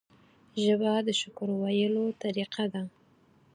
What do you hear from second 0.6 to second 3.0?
ژبه د شکر ویلو طریقه ده